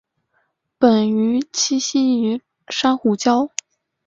[0.79, 3.51] 本鱼栖息于珊瑚礁。